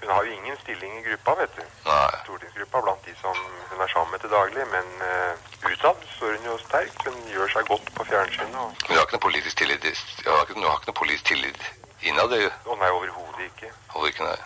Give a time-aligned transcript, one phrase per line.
[0.00, 1.62] Hun har jo ingen stilling i gruppa, vet du.
[1.86, 2.10] Nei.
[2.24, 3.38] Stortingsgruppa blant de som
[3.70, 4.66] hun er sammen med til daglig.
[4.74, 7.02] Men uh, utad står hun jo sterkt.
[7.08, 8.60] Hun gjør seg godt på fjernsynet.
[8.62, 8.86] Og...
[8.86, 11.66] Hun har ikke noe politisk tillit Hun har ikke, hun har ikke noe politisk tillit
[12.06, 12.30] innad.
[12.30, 13.72] det jo- Å nei, overhodet ikke.
[13.96, 14.38] Holder ikke nei.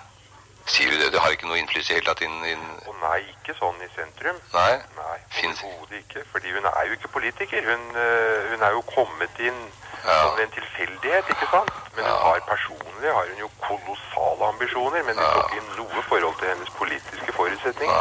[0.72, 1.10] Sier du det?
[1.12, 3.88] Du har ikke noe innflytelse i hele tatt inn, inn Å nei, ikke sånn i
[3.96, 4.38] sentrum.
[4.54, 4.78] Nei?
[4.96, 6.24] Nei, overhodet ikke.
[6.32, 7.66] Fordi hun er jo ikke politiker.
[7.66, 9.58] Hun, uh, hun er jo kommet inn
[10.04, 10.18] Ja.
[10.22, 11.72] som en tilfeldighet, ikke sant?
[11.94, 15.02] Men hun har personlig har hun jo kolossale ambisjoner.
[15.06, 17.98] Men det står ikke i noe forhold til hennes politiske forutsetninger.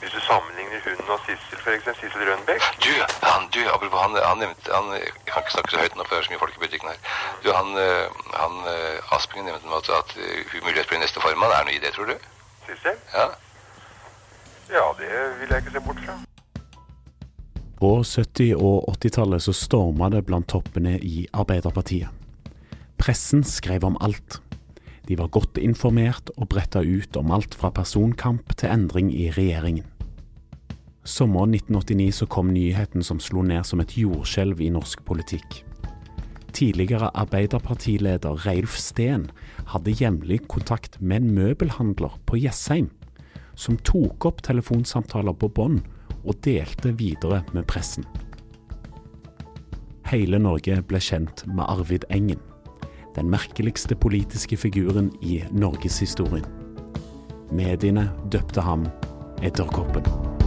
[0.00, 2.62] Hvis du sammenligner hun og Sissel, eksempel, Sissel Rønbeck.
[2.84, 2.92] Du,
[3.28, 6.14] han, du, apropos han, han nevnte han, Jeg kan ikke snakke så høyt nå, for
[6.14, 6.98] det er så mye folk i butikken her.
[7.44, 8.06] Du, han, eh,
[8.42, 11.54] han eh, Aspingen nevnte noe at, at eh, hun muligens blir neste formann.
[11.54, 12.16] Er det noe i det, tror du?
[12.66, 12.98] Sissel?
[13.14, 13.30] Ja?
[14.76, 16.18] Ja, det vil jeg ikke se bort fra.
[17.82, 22.12] På 70- og 80-tallet så storma det blant toppene i Arbeiderpartiet.
[22.94, 24.36] Pressen skrev om alt.
[25.08, 29.88] De var godt informert og bretta ut om alt fra personkamp til endring i regjeringen.
[31.02, 35.64] Sommeren 1989 så kom nyheten som slo ned som et jordskjelv i norsk politikk.
[36.54, 39.26] Tidligere Arbeiderpartileder Reilf Steen
[39.72, 42.92] hadde jevnlig kontakt med en møbelhandler på Jessheim,
[43.58, 45.82] som tok opp telefonsamtaler på bånd
[46.24, 48.06] og delte videre med pressen.
[50.12, 52.40] Hele Norge ble kjent med Arvid Engen,
[53.16, 56.46] den merkeligste politiske figuren i norgeshistorien.
[57.52, 58.86] Mediene døpte ham
[59.42, 60.41] Edderkoppen.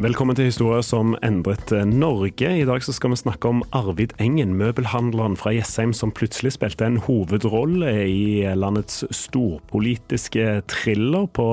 [0.00, 2.48] Velkommen til historier som endret eh, Norge.
[2.48, 6.96] I dag skal vi snakke om Arvid Engen, møbelhandleren fra Jessheim som plutselig spilte en
[7.04, 11.46] hovedrolle i landets storpolitiske thriller på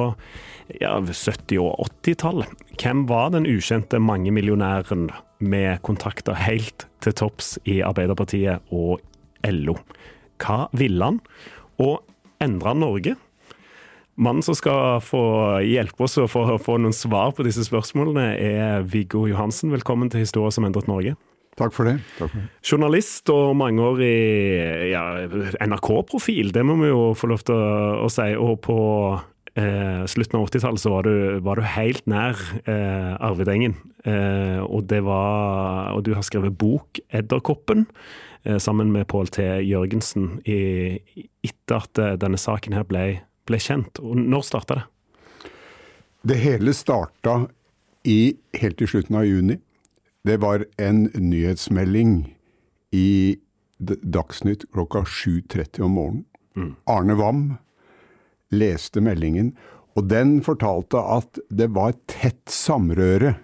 [0.80, 2.56] ja, 70- og 80-tallet.
[2.80, 5.10] Hvem var den ukjente mangemillionæren
[5.44, 9.04] med kontakter helt til topps i Arbeiderpartiet og
[9.44, 9.76] LO?
[10.40, 11.20] Hva ville han?
[11.84, 12.00] Og
[12.40, 13.20] endra Norge?
[14.18, 15.22] Mannen som skal få
[15.62, 19.70] hjelpe oss å få, få noen svar på disse spørsmålene, er Viggo Johansen.
[19.70, 21.14] Velkommen til Historie som endret Norge.
[21.58, 22.00] Takk for det.
[22.18, 22.48] Takk for det.
[22.66, 25.04] Journalist og mangeårig ja,
[25.62, 28.28] NRK-profil, det må vi jo få lov til å, å si.
[28.42, 28.80] Og på
[29.54, 33.78] eh, slutten av 80-tallet så var du, var du helt nær eh, Arvid Engen.
[34.02, 37.86] Eh, og, det var, og du har skrevet bok 'Edderkoppen'
[38.50, 39.46] eh, sammen med Pål T.
[39.62, 40.60] Jørgensen i,
[41.46, 43.08] etter at eh, denne saken her ble
[43.48, 44.02] ble kjent.
[44.04, 44.86] Og når starta det?
[46.28, 47.40] Det hele starta
[48.08, 49.60] i, helt til slutten av juni.
[50.28, 52.20] Det var en nyhetsmelding
[52.96, 53.38] i
[53.78, 56.26] Dagsnytt klokka 7.30 om morgenen.
[56.90, 57.42] Arne Wam
[58.50, 59.52] leste meldingen,
[59.98, 63.36] og den fortalte at det var tett samrøre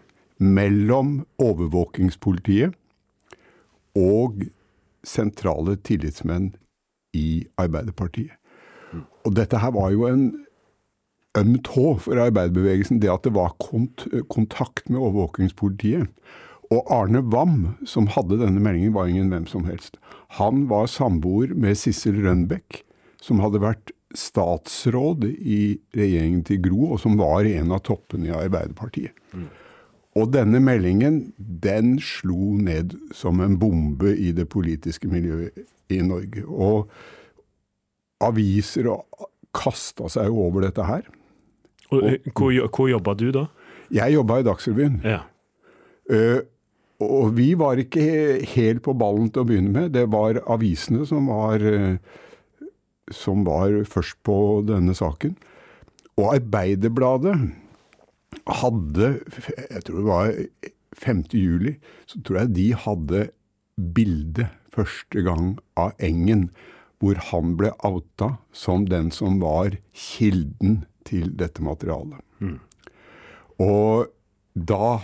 [0.41, 2.73] mellom overvåkingspolitiet
[3.97, 4.45] og
[5.05, 6.53] sentrale tillitsmenn
[7.13, 8.33] i Arbeiderpartiet.
[9.23, 10.25] Og dette her var jo en
[11.37, 16.09] øm tå for arbeiderbevegelsen, det at det var kont kontakt med overvåkingspolitiet.
[16.73, 19.97] Og Arne Wam, som hadde denne meldingen, var ingen hvem som helst.
[20.39, 22.83] Han var samboer med Sissel Rønbeck,
[23.21, 28.35] som hadde vært statsråd i regjeringen til Gro, og som var en av toppene i
[28.35, 29.13] Arbeiderpartiet.
[30.13, 36.45] Og denne meldingen, den slo ned som en bombe i det politiske miljøet i Norge.
[36.45, 36.91] Og
[38.27, 38.89] aviser
[39.53, 41.05] kasta seg over dette her.
[41.91, 43.45] Og, eh, hvor, hvor jobba du da?
[43.93, 44.99] Jeg jobba i Dagsrevyen.
[45.05, 45.21] Ja.
[46.09, 46.41] Uh,
[47.03, 48.03] og vi var ikke
[48.53, 49.93] helt på ballen til å begynne med.
[49.95, 51.97] Det var avisene som var, uh,
[53.13, 54.37] som var først på
[54.67, 55.35] denne saken.
[56.17, 57.35] Og Arbeiderbladet
[58.61, 59.13] hadde,
[59.69, 60.33] jeg tror det var
[61.03, 61.23] 5.
[61.33, 61.77] juli,
[62.09, 63.23] så tror jeg de hadde
[63.95, 66.49] bilde første gang av Engen,
[67.03, 72.21] hvor han ble outa som den som var kilden til dette materialet.
[72.39, 72.59] Mm.
[73.59, 74.11] Og
[74.53, 74.99] da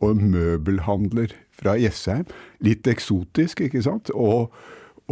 [0.00, 2.24] Og møbelhandler fra Jessheim.
[2.64, 4.08] Litt eksotisk, ikke sant?
[4.14, 4.48] Og,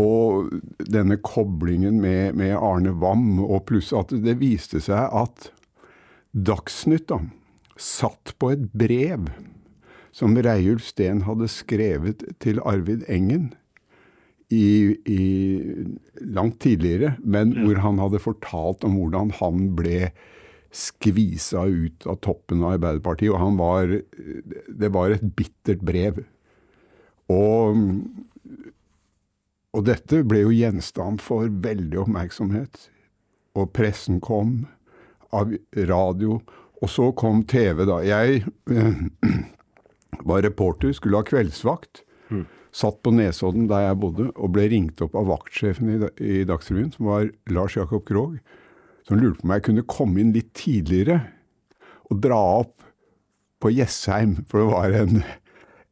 [0.00, 0.48] og
[0.80, 5.50] denne koblingen med, med Arne Wam, og pluss at det viste seg at
[6.32, 7.20] Dagsnytt da,
[7.76, 9.28] satt på et brev
[10.16, 13.50] som Reiulf Steen hadde skrevet til Arvid Engen
[14.52, 15.22] i, i
[16.20, 17.64] langt tidligere, men ja.
[17.64, 20.10] hvor han hadde fortalt om hvordan han ble
[20.76, 23.32] skvisa ut av toppen av Arbeiderpartiet.
[23.32, 23.96] Og han var
[24.68, 26.22] Det var et bittert brev.
[27.32, 27.80] Og,
[29.74, 32.90] og dette ble jo gjenstand for veldig oppmerksomhet.
[33.56, 34.66] Og pressen kom,
[35.34, 35.50] av
[35.88, 36.38] radio,
[36.82, 37.98] og så kom TV, da.
[38.04, 38.44] Jeg
[40.28, 42.04] var reporter, skulle ha kveldsvakt.
[42.30, 42.44] Mm.
[42.76, 47.08] Satt på Nesodden der jeg bodde, og ble ringt opp av vaktsjefen i, Dagsrevyen, som
[47.08, 48.36] var Lars Jakob Krogh,
[49.08, 51.22] som lurte på om jeg kunne komme inn litt tidligere
[52.10, 52.84] og dra opp
[53.62, 55.22] på Jessheim, for det var en,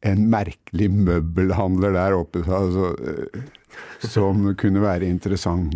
[0.05, 2.93] en merkelig møbelhandler der oppe altså,
[4.05, 5.73] som kunne være interessant.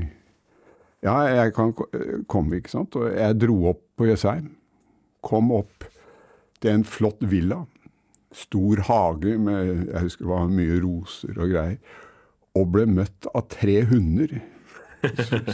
[1.04, 1.74] Ja, jeg kan
[2.28, 2.96] komme, ikke sant.
[3.00, 4.52] Og jeg dro opp på Jessheim.
[5.26, 5.88] Kom opp
[6.60, 7.64] til en flott villa
[8.36, 11.78] stor hage med jeg husker det var mye roser og greier,
[12.58, 14.40] og ble møtt av tre hunder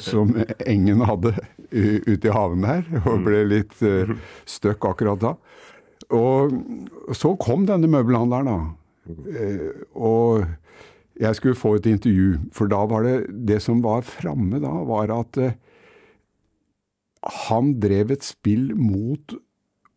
[0.02, 0.32] som
[0.66, 1.36] Engen hadde
[1.72, 4.16] ute i haven her, og ble litt uh,
[4.50, 5.34] støkk akkurat da.
[6.16, 8.60] Og så kom denne møbelhandleren, da.
[9.06, 10.46] Uh, og
[11.22, 13.18] jeg skulle få et intervju, for da var det
[13.48, 15.54] Det som var framme da, var at uh,
[17.46, 19.38] han drev et spill mot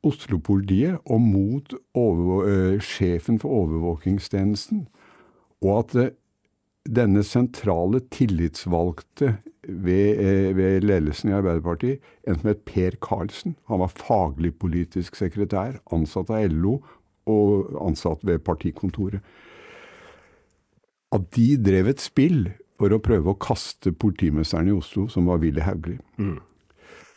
[0.06, 4.86] Oslo-politiet og mot over, sjefen for overvåkingstjenesten,
[5.64, 6.12] og at
[6.88, 9.34] denne sentrale tillitsvalgte
[9.68, 15.80] ved, ved, ledelsen i Arbeiderpartiet, en som het Per Karlsen, han var faglig politisk sekretær,
[15.92, 16.78] ansatt av LO
[17.28, 19.20] og ansatt ved partikontoret,
[21.12, 22.48] at de drev et spill
[22.78, 25.98] for å prøve å kaste politimesteren i Oslo, som var Willy Hauglie.
[26.20, 26.38] Mm.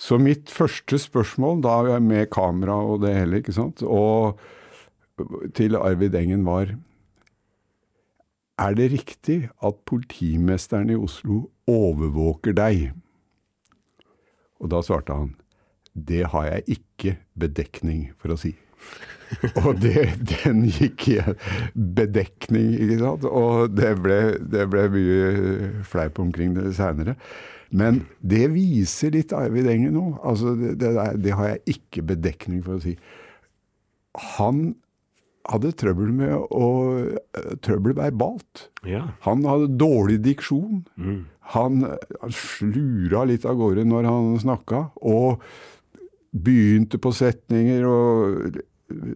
[0.02, 4.40] Så mitt første spørsmål, da med kamera og det hele, ikke sant, og
[5.54, 6.74] til Arvid Engen var
[8.62, 12.92] Er det riktig at politimesteren i Oslo overvåker deg?
[14.60, 15.36] Og da svarte han
[15.92, 18.54] det har jeg ikke bedekning for å si.
[19.64, 21.18] og det, den gikk i
[21.76, 23.26] bedekning, ikke sant.
[23.28, 27.18] Og det ble, det ble mye fleip omkring det seinere.
[27.72, 30.06] Men det viser litt Arvid Engen nå.
[30.28, 32.98] Altså, det, det, det, har jeg ikke bedekning for å si.
[34.38, 34.74] Han
[35.50, 36.68] hadde trøbbel med å
[37.64, 38.68] Trøbbel verbalt.
[38.88, 39.08] Ja.
[39.26, 40.84] Han hadde dårlig diksjon.
[41.00, 41.22] Mm.
[41.56, 41.86] Han,
[42.22, 45.42] han slura litt av gårde når han snakka, og
[46.32, 48.60] begynte på setninger og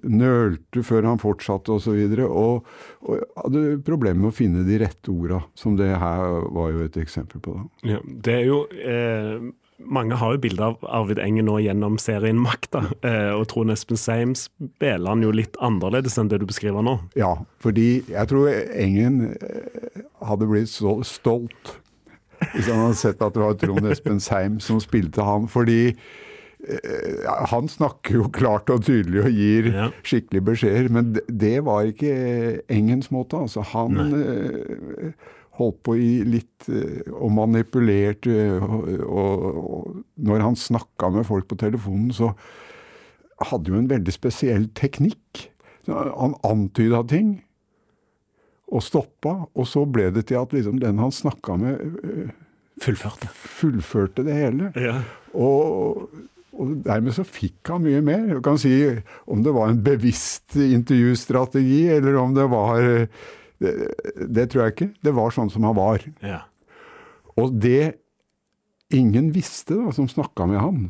[0.03, 2.00] nølte før han fortsatte osv.
[2.25, 2.63] Og, og,
[3.10, 6.98] og hadde problemer med å finne de rette orda, som det her var jo et
[7.01, 7.60] eksempel på.
[7.60, 7.94] Da.
[7.96, 8.65] Ja, det er jo...
[8.72, 13.74] Eh mange har jo bilde av Arvid Engen nå gjennom serien Makta, eh, og Trond
[13.74, 16.96] Espen Seim spiller han jo litt annerledes enn det du beskriver nå.
[17.20, 21.75] Ja, fordi jeg tror Engen eh, hadde blitt så stolt
[22.53, 25.50] hvis han hadde sett at det var Trond Espen Seim som spilte han.
[25.51, 25.96] Fordi
[27.51, 29.88] han snakker jo klart og tydelig og gir ja.
[30.05, 32.13] skikkelige beskjeder, men det var ikke
[32.72, 33.39] Engens måte.
[33.45, 34.22] Altså, han Nei.
[34.22, 41.27] Eh, holdt på i litt eh, og manipulerte, og, og, og når han snakka med
[41.27, 42.34] folk på telefonen, så
[43.51, 45.50] hadde jo en veldig spesiell teknikk.
[45.88, 47.36] Han antyda ting
[48.74, 52.31] og stoppa, og så ble det til at liksom den han snakka med,
[52.81, 53.29] fullførte.
[53.29, 54.72] fullførte det hele.
[54.79, 55.01] Ja.
[55.36, 56.10] Og
[56.65, 58.25] og dermed så fikk han mye mer.
[58.36, 58.74] Du kan si
[59.29, 62.81] om det var en bevisst intervjustrategi, eller om det var
[63.62, 63.74] det,
[64.19, 64.89] det, tror jeg ikke.
[65.05, 66.03] Det var sånn som han var.
[66.25, 66.41] Ja.
[67.39, 67.95] Og det
[68.95, 70.84] ingen visste, da, som snakka med han,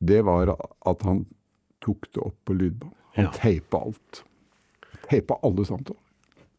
[0.00, 1.24] det var at han
[1.84, 2.92] tok det opp på lydbånd.
[3.16, 3.30] Han Ja.
[3.32, 4.22] teipa alt.
[5.08, 6.00] Teipa alle samtaler.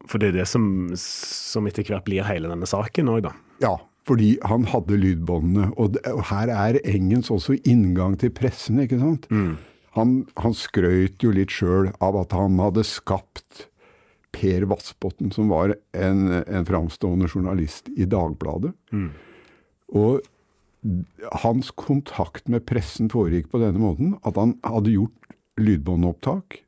[0.07, 3.34] For det er det som, som etter hvert blir hele denne saken òg, da.
[3.62, 3.75] Ja,
[4.07, 5.71] fordi han hadde lydbåndene.
[5.75, 9.27] Og, det, og her er Engens også inngang til pressen, ikke sant?
[9.97, 13.67] Han, han skrøyt jo litt sjøl av at han hadde skapt
[14.37, 18.73] Per Vassbotn, som var en, en framstående journalist i Dagbladet.
[19.97, 20.21] Og
[21.41, 26.59] hans kontakt med pressen foregikk på denne måten at han hadde gjort lydbåndopptak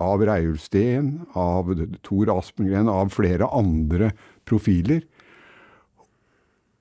[0.00, 1.68] av Reiulf Steen, av
[2.06, 4.12] Tor Aspengren, av flere andre
[4.48, 5.02] profiler.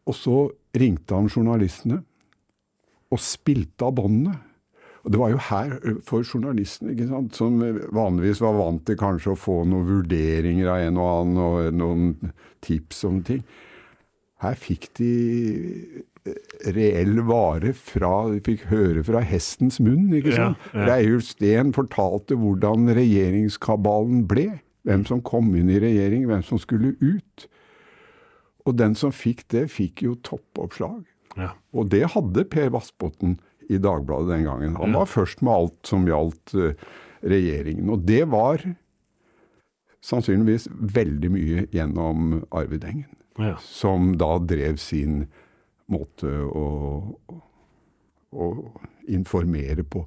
[0.08, 0.38] Og så
[0.78, 2.02] ringte han journalistene
[3.12, 4.36] og spilte av båndene.
[5.06, 7.62] Og det var jo her for journalistene, ikke sant, som
[7.96, 12.34] vanligvis var vant til kanskje å få noen vurderinger av en og annen, og noen
[12.66, 13.44] tips om ting.
[14.44, 15.12] Her fikk de
[16.28, 16.36] eh,
[16.76, 20.68] reell vare fra De fikk høre fra hestens munn, ikke Ja, sant?
[20.76, 20.84] ja.
[20.92, 24.50] Reiulf Steen fortalte hvordan regjeringskabalen ble.
[24.88, 27.48] Hvem som kom inn i regjering, hvem som skulle ut.
[28.68, 31.06] Og den som fikk det, fikk jo toppoppslag.
[31.40, 31.54] Ja.
[31.72, 33.38] Og det hadde Per Vassbotn
[33.72, 34.76] i Dagbladet den gangen.
[34.80, 36.76] Han var først med alt som gjaldt eh,
[37.28, 37.90] regjeringen.
[37.94, 38.64] Og det var
[40.08, 43.10] sannsynligvis veldig mye gjennom Arvid Engen,
[43.40, 43.56] Ja.
[43.62, 45.28] som da drev sin
[45.92, 46.66] måte å,
[48.34, 48.48] å
[49.08, 50.06] informere på.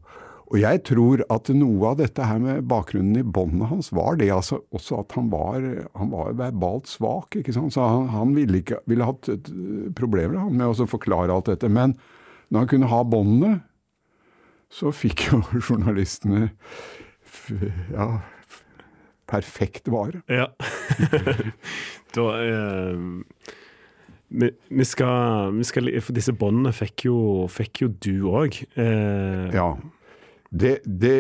[0.51, 4.33] Og jeg tror at noe av dette her med bakgrunnen i båndet hans var det
[4.35, 5.63] altså også at han var,
[5.95, 7.37] han var verbalt svak.
[7.39, 7.75] ikke sant?
[7.77, 11.71] Så han, han ville, ikke, ville hatt et, eh, problemer med å forklare alt dette.
[11.71, 11.95] Men
[12.51, 13.61] når han kunne ha båndene,
[14.75, 16.51] så fikk jo journalistene
[17.95, 18.09] ja,
[19.31, 20.25] perfekt vare.
[20.27, 20.49] Ja.
[22.17, 23.07] da eh,
[24.31, 27.17] vi, vi, skal, vi skal For disse båndene fikk jo,
[27.51, 28.61] fikk jo du òg.
[28.75, 29.71] Eh, Ja.
[30.51, 31.15] Det, det,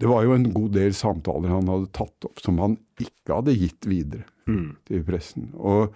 [0.00, 3.58] det var jo en god del samtaler han hadde tatt opp som han ikke hadde
[3.58, 4.26] gitt videre
[4.88, 5.52] til pressen.
[5.54, 5.94] Og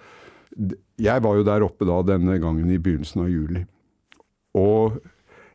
[1.03, 3.65] jeg var jo der oppe da denne gangen i begynnelsen av juli.
[4.55, 5.01] Og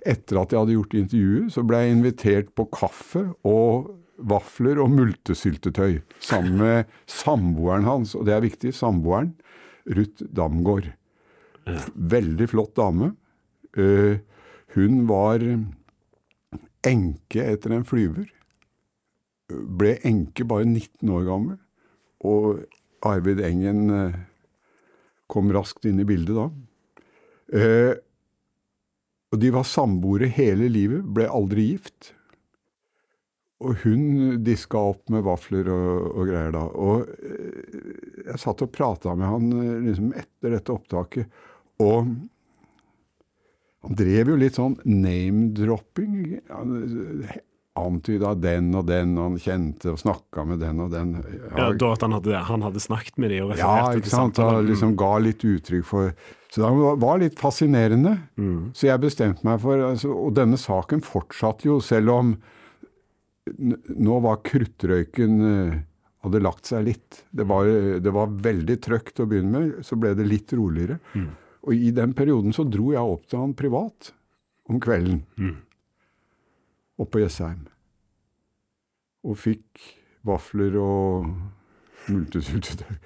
[0.07, 4.91] etter at jeg hadde gjort intervjuet, så ble jeg invitert på kaffe og vafler og
[4.91, 9.33] multesyltetøy sammen med samboeren hans, og det er viktig, samboeren,
[9.89, 10.91] Ruth Damgaard.
[11.95, 13.13] Veldig flott dame.
[13.77, 14.19] Eh,
[14.75, 15.43] hun var
[16.85, 18.27] enke etter en flyver.
[19.49, 21.57] Ble enke bare 19 år gammel.
[22.27, 22.65] Og
[23.07, 24.19] Arvid Engen eh,
[25.31, 26.47] kom raskt inn i bildet da.
[27.55, 27.93] Eh,
[29.29, 32.13] og de var samboere hele livet, ble aldri gift.
[33.59, 36.65] Og hun diska opp med vafler og, og greier da.
[36.65, 41.41] Og eh, jeg satt og prata med han eh, liksom etter dette opptaket,
[41.83, 42.09] og
[43.83, 46.39] han drev jo litt sånn name-dropping.
[46.49, 47.29] Han
[47.79, 51.13] antyda den og den, og han kjente og snakka med den og den.
[51.55, 54.35] ja, da at han hadde, han hadde snakket med og Ja, ikke sant.
[54.35, 54.65] samtaler.
[54.67, 56.13] Liksom ga litt uttrykk for
[56.51, 58.17] Så det var- litt fascinerende.
[58.73, 62.37] Så jeg bestemte meg for altså, Og denne saken fortsatte jo, selv om
[63.59, 65.39] nå var kruttrøyken
[65.71, 65.79] eh,
[66.23, 67.23] hadde lagt seg litt.
[67.33, 67.65] Det var,
[67.99, 70.99] det var veldig trøkt å begynne med, så ble det litt roligere.
[71.67, 74.13] Og i den perioden så dro jeg opp til han privat
[74.69, 75.23] om kvelden.
[76.99, 77.65] Opp på Jessheim.
[79.27, 79.81] Og fikk
[80.27, 81.31] vafler og
[82.09, 82.97] multesyltetøy.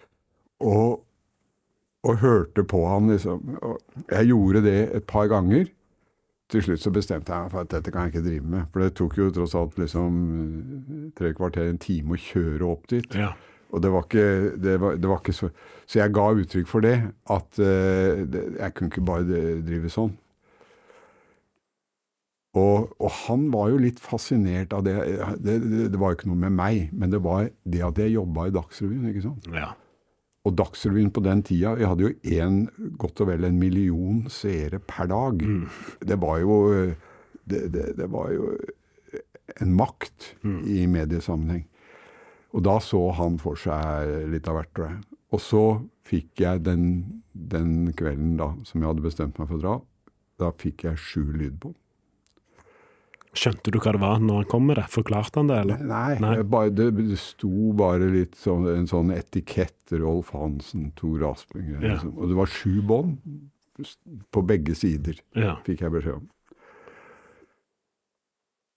[0.64, 1.02] Og,
[2.08, 3.58] og hørte på han, liksom.
[3.68, 5.66] Og jeg gjorde det et par ganger.
[6.48, 8.70] Til slutt så bestemte jeg meg for at dette kan jeg ikke drive med.
[8.72, 10.22] For det tok jo tross alt liksom
[11.20, 13.18] tre kvarter, en time å kjøre opp dit.
[13.20, 13.34] Ja.
[13.74, 14.26] Og det var ikke,
[14.62, 15.50] det var, det var ikke så
[15.90, 16.98] Så jeg ga uttrykk for det.
[17.30, 20.14] At uh, det, jeg kunne ikke bare drive sånn.
[22.54, 24.94] Og, og han var jo litt fascinert av det.
[25.42, 25.88] Det, det.
[25.92, 28.54] det var jo ikke noe med meg, men det var det at jeg jobba i
[28.54, 29.08] Dagsrevyen.
[29.10, 29.50] ikke sant?
[29.50, 29.72] Ja.
[30.44, 32.14] Og Dagsrevyen på den tida Jeg hadde jo
[32.44, 32.58] en,
[33.00, 35.44] godt og vel en million seere per dag.
[36.04, 36.58] Det var jo
[37.44, 38.54] det, det, det var jo
[39.60, 41.66] en makt i mediesammenheng.
[42.54, 45.00] Og da så han for seg litt av hvert, tror jeg.
[45.34, 45.64] Og så
[46.06, 46.84] fikk jeg den,
[47.34, 49.78] den kvelden da, som jeg hadde bestemt meg for å dra,
[50.44, 51.74] da fikk jeg sju lydbånd.
[53.34, 54.84] Skjønte du hva det var når han kom med det?
[54.94, 55.80] Forklarte han det, eller?
[55.90, 56.34] Nei, Nei.
[56.46, 59.74] Bare, det, det sto bare litt sånn, en sånn etikett.
[59.98, 61.96] Rolf Hansen, Tor Aspinger, Ja.
[61.96, 62.14] Liksom.
[62.20, 63.18] Og det var sju bånd
[64.30, 65.56] på begge sider, Ja.
[65.66, 66.30] fikk jeg beskjed om.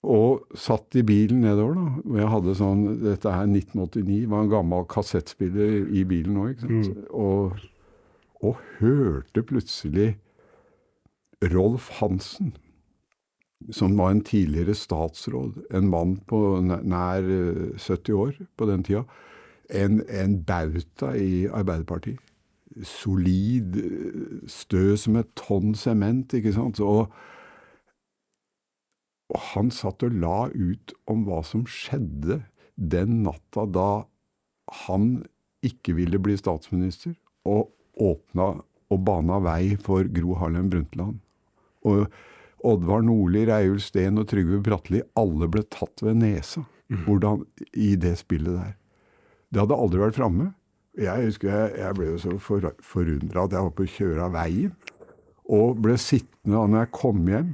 [0.05, 1.87] Og satt i bilen nedover, da.
[2.05, 6.69] Og jeg hadde sånn Dette er 1989, var en gammel kassettspiller i bilen òg, ikke
[6.69, 7.01] sant.
[7.09, 7.57] Og,
[8.45, 10.13] og hørte plutselig
[11.53, 12.53] Rolf Hansen,
[13.73, 17.25] som var en tidligere statsråd, en mann på nær
[17.81, 19.03] 70 år på den tida,
[19.73, 22.21] en, en bauta i Arbeiderpartiet.
[22.85, 23.73] Solid,
[24.47, 26.79] stø som et tonn sement, ikke sant.
[26.85, 27.09] Og,
[29.33, 32.41] og han satt og la ut om hva som skjedde
[32.77, 33.89] den natta da
[34.85, 35.25] han
[35.65, 37.15] ikke ville bli statsminister,
[37.47, 38.53] og åpna
[38.93, 41.19] og bana vei for Gro Harlem Brundtland.
[41.87, 42.07] Og
[42.67, 47.43] Oddvar Nordli, Reiulf Steen og Trygve Bratteli, alle ble tatt ved nesa hvordan,
[47.75, 48.75] i det spillet der.
[49.51, 50.51] Det hadde aldri vært framme.
[50.97, 54.27] Jeg husker jeg, jeg ble jo så for, forundra at jeg var på å kjøre
[54.27, 54.71] av veien.
[55.53, 57.51] Og ble sittende da når jeg kom hjem,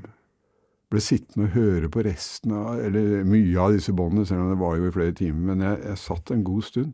[0.93, 4.61] ble sittende og høre på resten av, eller mye av disse båndene, selv om det
[4.61, 5.43] var jo i flere timer.
[5.51, 6.93] Men jeg, jeg satt en god stund.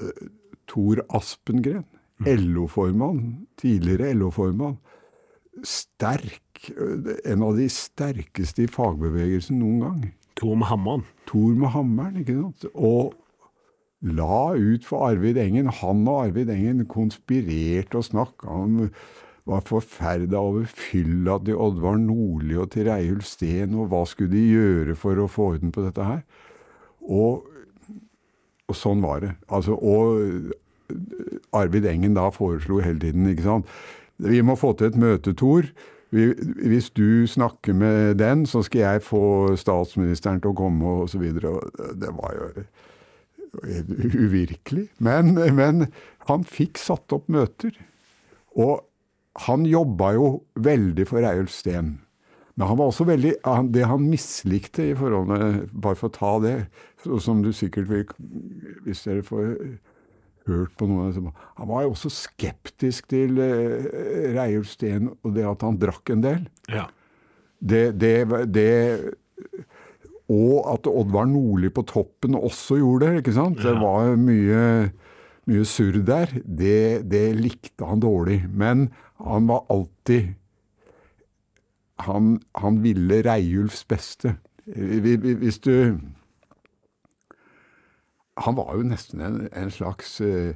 [0.00, 0.24] Uh,
[0.70, 1.84] Tor Aspengren,
[2.26, 3.22] LO-formann,
[3.60, 4.78] tidligere LO-formann.
[5.66, 6.42] Sterk.
[7.28, 10.00] En av de sterkeste i fagbevegelsen noen gang.
[10.36, 11.04] Tor med hammeren.
[11.28, 12.66] Tor med hammeren, ikke sant.
[12.74, 13.14] Og
[14.06, 15.70] la ut for Arvid Engen.
[15.80, 18.82] Han og Arvid Engen konspirerte og snakka om
[19.46, 24.42] var forferda over fylla til Oddvar Nordli og til Reiulf Steen, og hva skulle de
[24.50, 26.22] gjøre for å få orden på dette her?
[27.06, 27.46] Og,
[28.66, 29.34] og sånn var det.
[29.46, 30.50] Altså, og
[31.54, 33.70] Arvid Engen da foreslo hele tiden, ikke sant
[34.22, 35.66] Vi må få til et møte, Tor.
[36.10, 41.20] Hvis du snakker med den, så skal jeg få statsministeren til å komme, og så
[41.20, 41.58] videre.
[42.00, 42.46] Det var jo
[44.16, 44.86] uvirkelig.
[44.98, 45.90] Men, men
[46.30, 47.76] han fikk satt opp møter.
[48.56, 48.85] Og
[49.44, 50.26] han jobba jo
[50.64, 51.96] veldig for Reiulf Steen.
[52.56, 53.34] Men han var også veldig,
[53.74, 56.54] det han mislikte i forholdene, bare for å ta det,
[57.20, 58.06] som du sikkert vil
[58.86, 59.50] Hvis dere får
[60.48, 63.84] hørt på noe Han var jo også skeptisk til uh,
[64.34, 66.48] Reiulf Steen og det at han drakk en del.
[66.72, 66.88] Ja.
[67.60, 68.14] Det, det,
[68.52, 68.72] det
[70.32, 73.22] og at Oddvar Nordli på toppen også gjorde det.
[73.22, 73.60] ikke sant?
[73.62, 74.62] Det var mye,
[75.46, 76.32] mye surr der.
[76.44, 78.42] Det, det, likte han dårlig.
[78.50, 78.90] Men
[79.22, 80.34] han var alltid
[81.98, 84.36] Han, han ville Reiulfs beste.
[84.66, 85.98] Hvis du
[88.36, 90.52] Han var jo nesten en, en slags uh,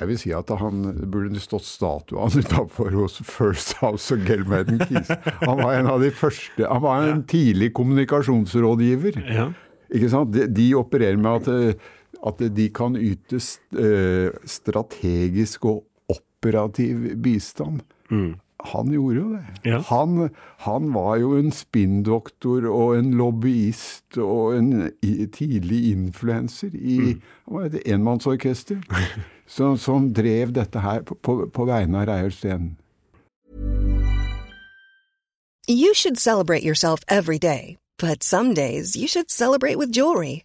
[0.00, 0.80] jeg vil si at han
[1.12, 5.10] burde stått statue av utafor hos First House og Gelmaden Keys.
[5.44, 9.20] Han var en av de første Han var en tidlig kommunikasjonsrådgiver.
[9.28, 9.50] Ja.
[9.92, 10.32] Ikke sant?
[10.32, 11.84] De, de, opererer med at,
[12.26, 13.40] at de kan yte
[13.78, 17.80] eh, strategisk og operativ bistand.
[18.10, 18.34] Mm.
[18.60, 19.44] Han gjorde jo det.
[19.64, 19.78] Ja.
[19.88, 20.28] Han,
[20.66, 24.90] han, var jo en spinndoktor og en lobbyist og en
[25.32, 27.22] tidlig influenser i mm.
[27.46, 28.82] Han var et enmannsorkester.
[29.50, 32.76] som, som drev dette her på, på, på vegne av Reiulf Steen.
[35.68, 40.44] You should celebrate yourself every day, but some days you should celebrate with jewelry.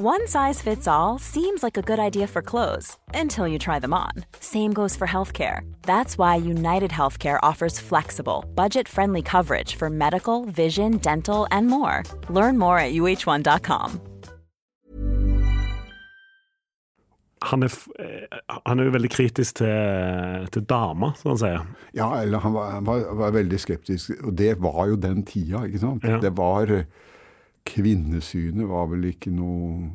[0.00, 3.94] One size fits all seems like a good idea for clothes until you try them
[3.94, 4.10] on.
[4.40, 5.60] Same goes for healthcare.
[5.82, 12.02] That's why United Healthcare offers flexible, budget friendly coverage for medical, vision, dental, and more.
[12.28, 14.00] Learn more at uh1.com.
[17.42, 17.72] Han er,
[18.66, 21.72] han er jo veldig kritisk til, til damer, som han sier.
[21.94, 25.62] Ja, eller han var, han var, var, veldig skeptisk, og det var jo den tida,
[25.68, 26.02] ikke sant.
[26.02, 26.18] Ja.
[26.18, 26.66] Det var
[27.68, 29.88] Kvinnesynet var vel ikke noe,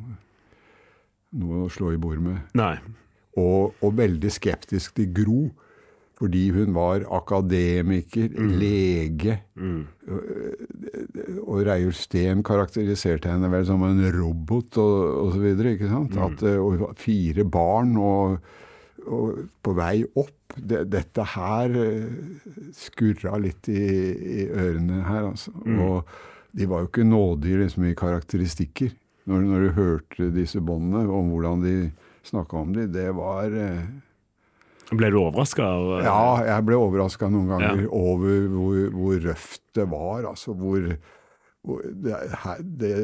[1.38, 2.40] noe å slå i bord med.
[2.58, 2.76] Nei.
[3.38, 5.42] Og, og veldig skeptisk til Gro.
[6.20, 8.48] Fordi hun var akademiker, mm.
[8.60, 9.38] lege.
[9.56, 9.86] Mm.
[11.46, 15.46] Og Reiulf Steen karakteriserte henne vel som en robot og osv.
[15.56, 16.10] Mm.
[16.60, 18.36] og fire barn og
[19.08, 20.36] og på vei opp.
[20.50, 21.76] Det, dette her
[22.74, 23.84] skurra litt i,
[24.42, 25.52] i ørene her, altså.
[25.54, 26.10] Og
[26.56, 28.92] de var jo ikke nådige liksom, i karakteristikker.
[29.30, 31.74] Når, når du hørte disse båndene, om hvordan de
[32.26, 33.84] snakka om dem, det var eh,
[34.90, 35.62] Ble du overraska?
[36.02, 36.16] Ja,
[36.48, 37.90] jeg ble overraska noen ganger Ja.
[37.94, 40.24] over hvor, hvor røft det var.
[40.32, 40.88] Altså hvor,
[41.62, 42.16] hvor det,
[42.80, 42.94] det,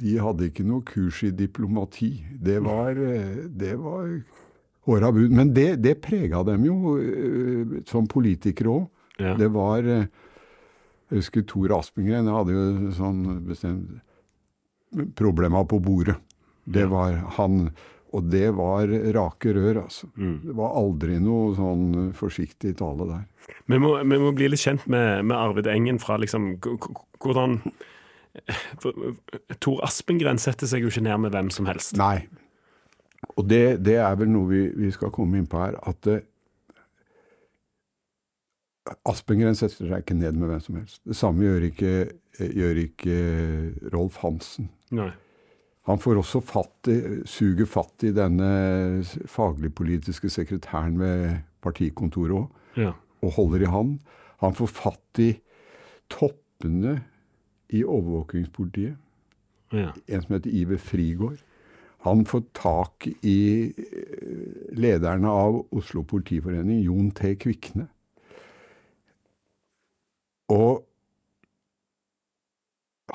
[0.00, 2.12] De hadde ikke noe kurs i diplomati.
[2.40, 4.14] Det var, eh, det var
[4.88, 5.34] håra bud.
[5.34, 8.88] Men det, det prega dem jo eh, som politikere òg.
[9.20, 9.34] Ja.
[9.36, 10.06] Det var eh,
[11.08, 14.04] Jeg husker Tor Aspengren hadde jo sånn bestemt
[15.18, 16.14] Problemer på bordet.
[16.64, 17.66] Det var han.
[18.16, 20.08] Og det var rake rør, altså.
[20.16, 23.26] Det var aldri noe sånn forsiktig tale der.
[23.68, 26.54] Vi må, vi må bli litt kjent med, med Arvid Engen fra liksom
[27.20, 27.58] hvordan
[29.60, 31.98] Tor Aspengren setter seg jo ikke ned med hvem som helst.
[32.00, 32.24] Nei.
[33.36, 36.08] Og det, det er vel noe vi, vi skal komme inn på her, at
[38.88, 41.00] eh, Aspengren setter seg ikke ned med hvem som helst.
[41.06, 41.94] Det samme gjør ikke,
[42.40, 43.16] gjør ikke
[43.94, 44.68] Rolf Hansen.
[44.94, 45.10] Nei.
[45.88, 48.48] Han får også fatt i, suger fatt i denne
[49.32, 52.92] faglig-politiske sekretæren ved partikontoret òg, Ja.
[53.24, 53.94] og holder i han.
[54.44, 55.30] Han får fatt i
[56.12, 56.98] toppene
[57.72, 58.96] i overvåkingspolitiet.
[59.72, 59.90] Ja.
[60.08, 61.38] en som heter Iver Frigård.
[62.06, 67.34] Han får tak i eh, lederne av Oslo politiforening, Jon T.
[67.36, 67.88] Kvikne.
[70.52, 70.84] Og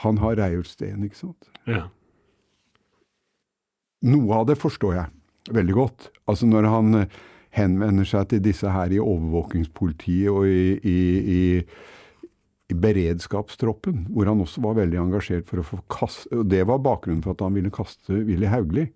[0.02, 1.52] han har Reiulf Steen, ikke sant?
[1.70, 1.88] ja.
[4.04, 6.10] Noe av det forstår jeg veldig godt.
[6.28, 7.20] Altså når han eh,
[7.56, 10.98] henvender seg til disse her i overvåkingspolitiet og i, i,
[11.38, 12.28] i,
[12.68, 16.84] i beredskapstroppen, hvor han også var veldig engasjert for å få kaste Og det var
[16.84, 18.90] bakgrunnen for at han ville kaste Willy Hauglie.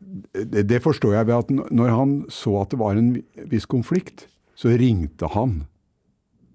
[0.00, 3.14] Det, det forstår jeg ved at når han så at det var en
[3.50, 5.64] viss konflikt, så ringte han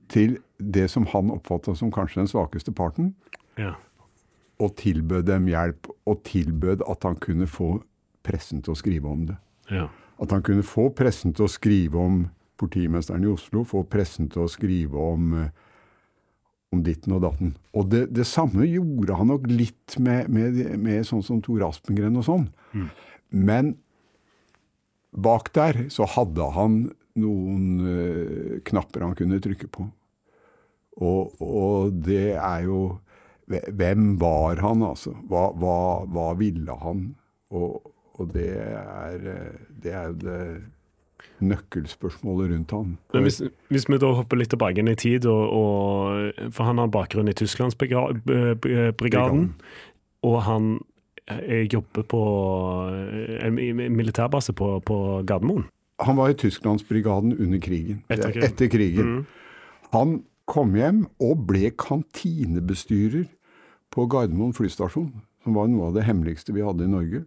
[0.09, 3.13] til det som han oppfatta som kanskje den svakeste parten,
[3.57, 3.75] ja.
[4.59, 7.77] og tilbød dem hjelp, og tilbød at han kunne få
[8.25, 9.39] pressen til å skrive om det.
[9.71, 9.87] ja.
[10.19, 12.15] At han kunne få pressen til å skrive om
[12.59, 15.51] politimesteren i Oslo, få pressen til å skrive om, eh,
[16.75, 17.53] om ditten og datten.
[17.71, 22.19] Og det, det samme gjorde han nok litt med, med, med sånn som Tor Aspengren
[22.19, 22.49] og sånn.
[23.31, 23.77] Men
[25.15, 26.81] bak der så hadde han
[27.19, 29.87] noen eh, knapper han kunne trykke på.
[30.99, 32.81] Og, og det er jo
[33.49, 35.15] Hvem var han, altså?
[35.25, 36.99] Hva, hva, hva ville han?
[37.49, 37.79] Og,
[38.13, 39.23] og det er
[39.81, 40.43] det er det
[41.39, 42.97] nøkkelspørsmålet rundt han.
[43.13, 45.71] Men hvis, hvis vi da hopper litt tilbake i tid, og, og,
[46.53, 49.53] for han har bakgrunn i Tysklandsbrigaden,
[50.21, 50.79] og han
[51.27, 52.23] eh, jobber på
[52.91, 53.53] eh, en
[53.95, 55.65] militærbase på, på Gardermoen.
[55.99, 58.03] Han var i Tysklandsbrigaden under krigen.
[58.09, 58.43] Etter krigen.
[58.43, 59.25] Etter krigen.
[59.91, 63.27] Han kom hjem og ble kantinebestyrer
[63.93, 65.11] på Gardermoen flystasjon,
[65.43, 67.23] som var noe av det hemmeligste vi hadde i Norge.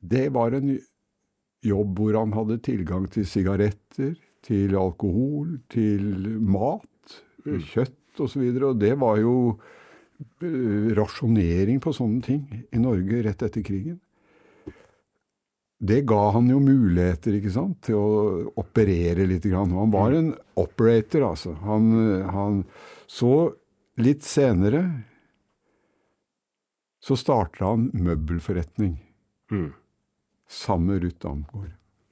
[0.00, 0.76] Det var en
[1.66, 4.14] jobb hvor han hadde tilgang til sigaretter,
[4.46, 6.04] til alkohol, til
[6.38, 8.02] mat, kjøtt osv.
[8.16, 9.32] Og, så videre, og det var jo
[10.40, 13.98] eh, rasjonering på sånne ting i Norge rett etter krigen.
[15.78, 19.44] Det ga han jo muligheter ikke sant, til å operere litt.
[19.44, 19.74] Grann.
[19.76, 21.52] Han var en operator, altså.
[21.66, 21.90] Han,
[22.32, 22.62] han
[23.06, 23.52] Så
[24.00, 24.80] litt senere
[27.06, 28.96] så starta han møbelforretning
[29.52, 29.72] Mm.
[30.48, 31.70] sammen med Ruth Damgaard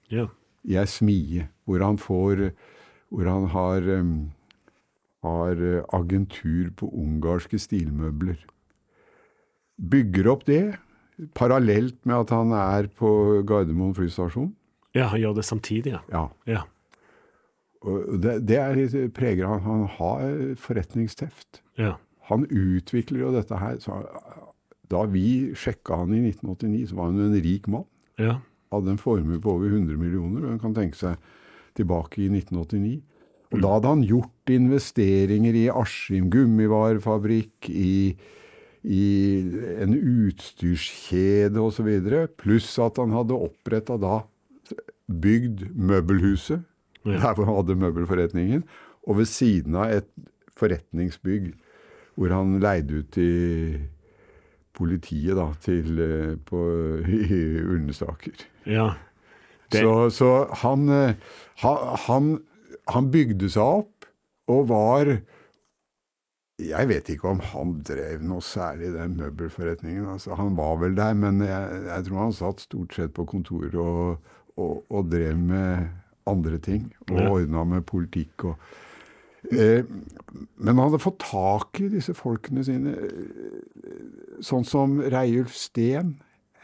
[0.09, 0.29] Ja.
[0.65, 2.53] i ei smie, hvor han får
[3.11, 4.33] Hvor han har, um,
[5.23, 8.37] har eh, agentur på ungarske stilmøbler.
[9.79, 10.77] Bygger opp det
[11.35, 13.11] parallelt med at han er på
[13.47, 14.53] Gardermoen flystasjon.
[14.95, 16.01] ja, han gjør det samtidig, ja.
[16.13, 16.29] Ja.
[16.47, 16.63] ja.
[17.85, 19.61] Det, det er litt preger han.
[19.67, 21.63] Han har forretningsteft.
[21.79, 21.97] ja.
[22.31, 23.75] Han utvikler jo dette her.
[23.85, 23.99] Så,
[24.89, 27.85] da vi sjekka han i 1989, så var han jo en rik mann.
[28.17, 28.39] ja.
[28.73, 31.21] hadde en formue på over 100 millioner, og en kan tenke seg
[31.77, 33.03] tilbake i 1989.
[33.53, 38.17] Og da hadde han gjort investeringer i Askim gummivarefabrikk, i,
[38.85, 39.41] i
[39.81, 41.89] en utstyrskjede osv.,
[42.41, 44.19] pluss at han hadde oppretta da
[45.09, 46.63] bygd møbelhuset,
[47.05, 47.19] Ja.
[47.21, 48.63] der hvor han hadde møbelforretningen,
[49.07, 50.09] og ved siden av et
[50.57, 51.51] forretningsbygg
[52.17, 53.81] hvor han leide ut til
[54.75, 56.61] politiet da, til, eh, på,
[57.09, 58.33] i Ullensaker.
[58.67, 58.93] ja.
[59.71, 61.15] Det- Så, så han, eh,
[62.07, 62.43] han,
[62.89, 64.05] han bygde seg opp
[64.49, 65.09] og var
[66.63, 70.05] Jeg vet ikke om han drev noe særlig i den møbelforretningen.
[70.13, 73.75] Altså, han var vel der, men jeg, jeg tror han satt stort sett på kontoret
[73.75, 74.21] og,
[74.55, 75.89] og, og drev med
[76.31, 76.93] andre ting.
[77.11, 77.25] Og Ja.
[77.33, 78.55] ordna med politikk og
[79.51, 79.83] eh,
[80.57, 82.95] Men han hadde fått tak i disse folkene sine.
[83.03, 86.15] eh, Sånn som Reiulf Steen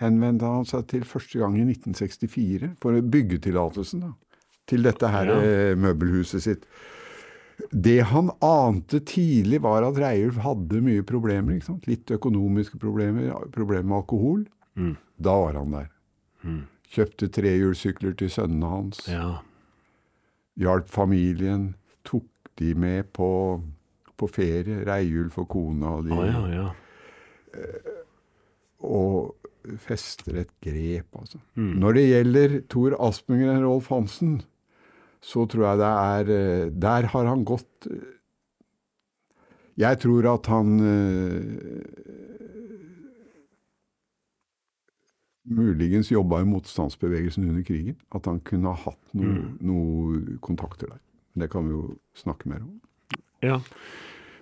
[0.01, 4.15] henvendte han seg til første gang i 1964 for byggetillatelsen da,
[4.71, 5.41] til dette her Ja.
[5.43, 6.65] eh, møbelhuset sitt.
[7.71, 11.61] Det han ante tidlig, var at Reiulf hadde mye problemer.
[11.87, 14.45] Litt økonomiske problemer, problemer med alkohol.
[14.75, 14.97] Mm.
[15.23, 15.91] Da var han der.
[16.91, 19.05] Kjøpte trehjulssykler til sønnene hans.
[19.07, 19.39] Ja.
[20.59, 21.75] Hjalp familien.
[22.09, 22.27] Tok
[22.59, 23.31] de med på,
[24.19, 24.83] på ferie.
[24.89, 26.17] Reiulf og kona og de.
[26.17, 26.69] Å, ja, ja.
[28.83, 29.37] og
[29.85, 31.39] fester et grep, altså.
[31.55, 34.41] Når det gjelder Tor Aspengren og Rolf Hansen,
[35.21, 38.17] så tror jeg det er eh, Der har han gått eh,
[39.81, 41.85] Jeg tror at han eh,
[45.51, 47.97] muligens jobba i motstandsbevegelsen under krigen.
[48.15, 51.01] At han kunne ha hatt noen noe kontakter der.
[51.41, 52.77] Det kan vi jo snakke mer om.
[53.43, 53.61] ja.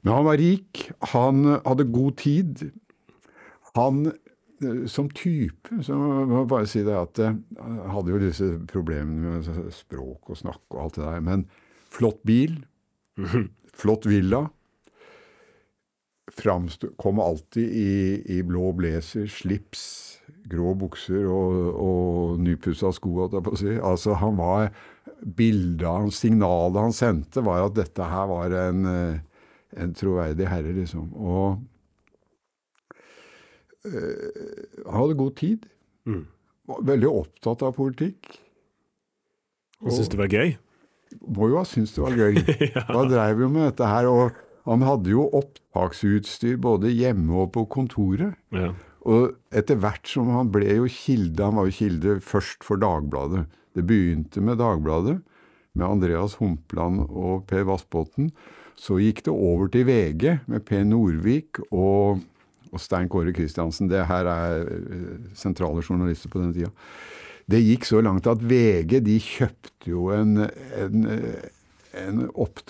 [0.02, 2.60] Men han var rik, han hadde god tid.
[3.74, 4.12] Han
[4.90, 7.36] som type, så må jeg bare si det at jeg
[7.94, 11.44] hadde jo disse problemene med språk og snakk og alt det der, men
[11.94, 12.56] flott bil,
[13.80, 14.48] flott villa,
[16.38, 17.92] framstå, kom alltid i,
[18.38, 19.82] i blå blazer, slips,
[20.48, 23.74] grå bukser og, og nypussa sko, holdt jeg på å si.
[23.78, 24.70] Altså, han var
[25.18, 29.48] Bildet av signalet han sendte, var at dette her var en, eh,
[29.82, 31.08] en troverdig herre, liksom.
[31.18, 31.64] Og eh,
[33.92, 35.68] han hadde god tid.
[36.68, 38.28] Var veldig opptatt av politikk.
[39.84, 40.56] Han syntes det var gøy.
[41.24, 42.42] Må jo ha syntes det var gøy.
[42.92, 44.08] Han dreiv vi med dette her.
[44.10, 48.36] Og han hadde jo opptaksutstyr både hjemme og på kontoret.
[48.52, 48.74] Ja.
[49.08, 53.46] Og etter hvert som han ble jo kilde, han var jo kilde først for Dagbladet.
[53.72, 55.20] Det begynte med Dagbladet,
[55.72, 58.28] med Andreas Humpland og Per Vassbotn.
[58.78, 62.20] Så gikk det over til VG med Per Norvik og,
[62.72, 63.90] og Stein Kåre Kristiansen.
[63.90, 66.72] Det her er eh, sentrale journalister på den tida.
[67.48, 70.42] Det gikk så langt at VG de kjøpte jo en,
[70.76, 71.46] en, eh,
[71.96, 72.60] en opp,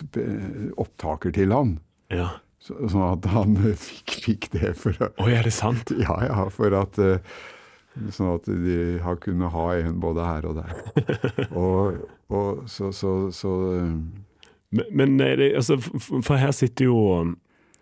[0.79, 1.79] opptaker til han.
[2.15, 2.37] ja.
[2.59, 5.93] Så, sånn at han fikk, fikk det for å Oi, er det sant?
[5.95, 7.23] ja, ja, for at eh,
[8.15, 10.75] Sånn at de har kunnet ha en både her og der.
[11.59, 11.97] Og,
[12.31, 13.95] og så, så, så eh,
[14.75, 16.99] Men, men det, altså, for her sitter jo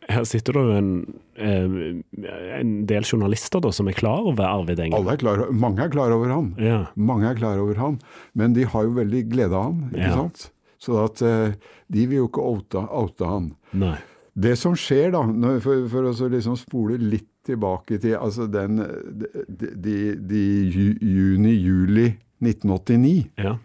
[0.09, 0.91] her sitter det en,
[1.37, 4.95] eh, en del journalister da, som er klar over Arvid Engen.
[5.01, 6.53] alle er klar, mange er klar over han.
[6.63, 6.87] Ja.
[6.97, 7.99] Mange er klar over han,
[8.35, 9.89] men de har jo veldig glede av han.
[9.93, 10.15] ikke Ja.
[10.15, 10.51] sant?
[10.79, 11.55] Så at eh,
[11.91, 13.51] de vil jo ikke oute, oute han.
[13.73, 13.97] Nei.
[14.37, 15.23] Det som skjer da,
[15.65, 20.41] for, for å liksom spole litt tilbake til altså den de, de, de
[21.09, 22.09] juni-juli
[22.43, 23.57] 1989 Ja.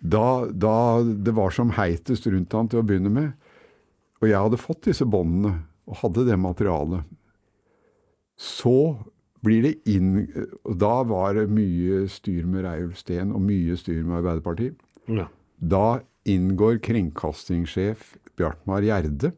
[0.00, 3.32] da, da det var som heitest rundt han til å begynne med,
[4.22, 7.02] og jeg hadde fått disse båndene og hadde det materialet,
[8.38, 8.96] så
[9.42, 10.28] blir det inn
[10.78, 14.78] Da var det mye styr med Reiulf Steen og mye styr med Arbeiderpartiet.
[15.10, 15.28] ja.
[15.62, 19.32] Da inngår kringkastingssjef Bjartmar Gjerde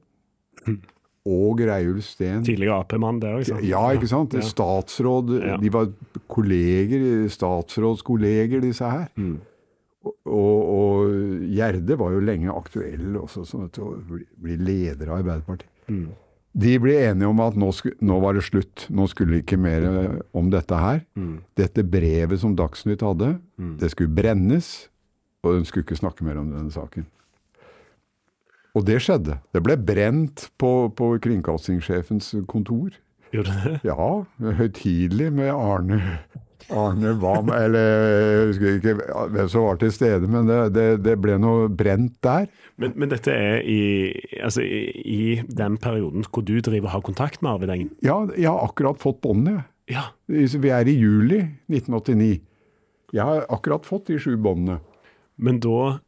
[1.25, 3.65] og Reiulf Steen Tidligere Ap-mann det òg?
[3.65, 4.37] ja, ikke sant?
[4.45, 5.57] Statsråd Ja.
[5.61, 5.89] De var
[6.29, 9.09] kolleger, statsrådskolleger, disse her.
[9.17, 9.41] Mm.
[10.05, 15.71] Og, og Gjerde var jo lenge aktuell også, sånn til å bli, leder av Arbeiderpartiet.
[15.89, 16.07] Mm.
[16.65, 18.87] De ble enige om at nå, sku, nå var det slutt.
[18.95, 21.01] Nå skulle ikke mer eh, om dette her.
[21.19, 21.39] Mm.
[21.59, 23.33] Dette brevet som Dagsnytt hadde,
[23.81, 24.71] det skulle brennes,
[25.43, 27.09] og de skulle ikke snakke mer om denne saken.
[28.75, 29.39] Og det skjedde.
[29.55, 32.95] Det ble brent på, på kringkastingssjefens kontor.
[33.35, 33.75] Gjorde det?
[33.87, 34.09] Ja,
[34.61, 36.01] høytidelig med Arne
[36.73, 38.95] Arne Wam, eller jeg husker ikke
[39.35, 42.49] hvem som var til stede, men det, det, det ble noe brent der.
[42.81, 47.05] Men, men dette er i, altså, i, i den perioden hvor du driver og har
[47.07, 47.93] kontakt med Arvid Engen?
[48.07, 49.67] Ja, jeg har akkurat fått båndene.
[49.91, 50.09] Ja.
[50.27, 52.41] Vi er i juli 1989.
[53.15, 54.81] Jeg har akkurat fått de sju båndene.
[55.37, 55.99] Men da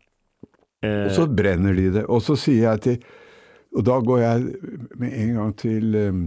[0.82, 2.06] eh, Og så brenner de det.
[2.10, 3.06] Og så sier jeg til
[3.76, 4.44] Og da går jeg
[4.96, 6.20] med en gang til um,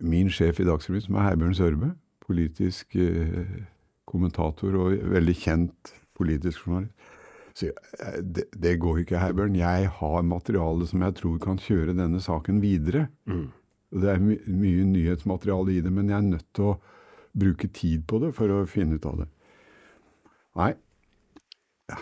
[0.00, 1.88] min sjef i Dagsrevyen, som er Herbjørn Sørbø.
[2.28, 3.62] Politisk eh,
[4.08, 7.14] kommentator og veldig kjent politisk journalist.
[7.58, 9.56] Så eh, det, det går ikke, Herbjørn.
[9.58, 13.08] Jeg har materiale som jeg tror kan kjøre denne saken videre.
[13.30, 13.48] Mm.
[13.98, 16.76] Det er my mye nyhetsmateriale i det, men jeg er nødt til å
[17.38, 19.28] bruke tid på det for å finne ut av det.
[20.58, 20.74] Nei.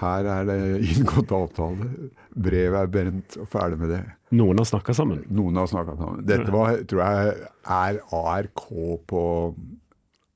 [0.01, 0.59] her er det
[0.97, 1.89] inngått avtale,
[2.35, 4.01] brevet er brent, og ferdig med det.
[4.35, 5.23] Noen har snakka sammen?
[5.31, 6.25] Noen har snakka sammen.
[6.27, 7.35] Dette var, tror jeg
[7.77, 8.65] er ARK
[9.12, 9.23] på,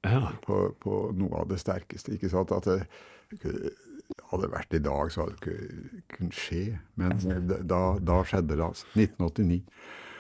[0.07, 0.31] Ja.
[0.47, 2.15] på, på noe av det sterkeste.
[2.17, 2.79] Ikke sant at det
[4.31, 6.63] hadde det vært i dag, så hadde det ikke kunnet skje.
[6.99, 7.19] Men
[7.69, 8.87] da, da skjedde det, altså.
[8.97, 9.61] 1989.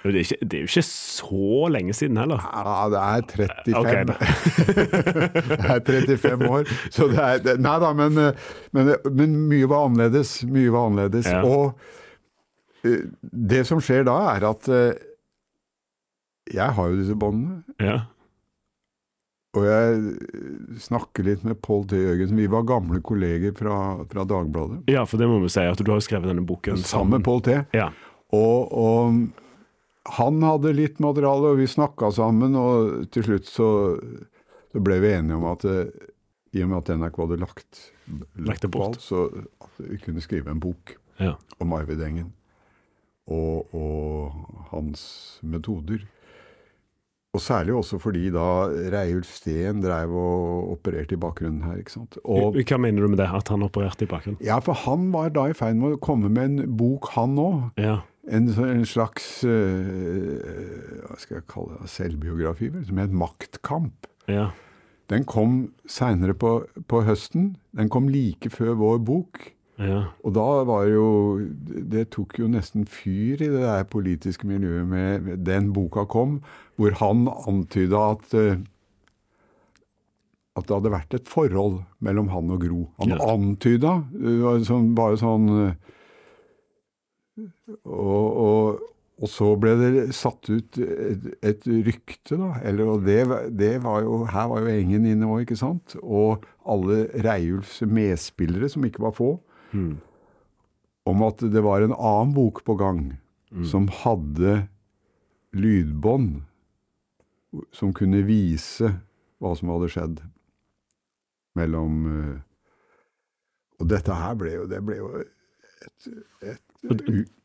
[0.00, 2.40] Det er, ikke, det er jo ikke så lenge siden heller.
[2.40, 3.74] Ja, det er 35.
[3.80, 4.04] Okay,
[5.84, 6.70] det er 35 år.
[6.94, 8.16] Så det er det- Nei da, men,
[8.72, 10.38] men, men mye var annerledes.
[10.48, 11.28] Mye var annerledes.
[11.28, 11.42] Ja.
[11.44, 11.76] Og
[12.88, 13.04] eh,
[13.50, 14.94] det som skjer da, er at eh,
[16.54, 17.60] jeg har jo disse båndene.
[17.78, 17.98] Ja.
[19.58, 21.96] Og jeg snakker litt med Pål T.
[21.98, 22.38] Jørgensen.
[22.38, 24.84] Vi var gamle kolleger fra, fra Dagbladet.
[24.92, 27.42] ja, for det må vi si, at du har skrevet denne boken Sammen med Pål
[27.48, 27.56] T.
[27.74, 27.88] Ja.
[28.30, 33.66] Og, og han hadde litt materiale, og vi snakka sammen, og til slutt så,
[34.70, 35.90] så ble vi enige om at eh,
[36.54, 37.82] i og med at NRK hadde lagt,
[38.38, 38.96] Lagt det bort.
[39.02, 41.34] så at vi kunne skrive en bok Ja.
[41.60, 42.30] om Arvid Engen
[43.30, 44.32] og, og
[44.70, 45.02] hans
[45.46, 46.06] metoder.
[47.30, 48.42] Og særlig også fordi da
[48.90, 51.76] Reiulf Steen drev og opererte i bakgrunnen her.
[51.78, 52.16] ikke sant?
[52.24, 54.40] Og, Hva mener du med det, at han opererte i bakgrunnen?
[54.42, 57.60] ja, for han var da i ferd med å komme med en bok, han òg.
[57.78, 58.00] Ja.
[58.30, 64.10] En, en slags eh, hva skal jeg kalle det, selvbiografi, som het 'Maktkamp'.
[64.28, 64.50] ja.
[65.10, 67.56] Den kom seinere på, på høsten.
[67.74, 69.40] Den kom like før vår bok.
[69.80, 70.00] Ja.
[70.26, 71.04] Og da var jo
[71.64, 76.42] Det tok jo nesten fyr i det der politiske miljøet med den boka kom,
[76.76, 78.60] hvor han antyda at eh,
[80.58, 82.80] at det hadde vært et forhold mellom han og Gro.
[83.00, 83.18] Han Ja.
[83.32, 85.46] antyda, det sånn, bare sånn
[87.86, 88.80] og, og,
[89.20, 92.50] og så ble det satt ut et, et rykte, da.
[92.66, 93.20] Eller, og det,
[93.56, 95.96] det var jo, her var jo Engen inne òg, ikke sant?
[96.02, 99.36] Og alle Reiulfs medspillere, som ikke var få
[101.10, 103.02] om at det var en annen bok på gang
[103.66, 104.68] som hadde
[105.56, 106.42] lydbånd
[107.74, 108.92] som kunne vise
[109.42, 110.20] hva som hadde skjedd
[111.58, 112.36] mellom eh,
[113.80, 116.10] Og dette her ble jo, det ble jo et,
[116.46, 116.62] et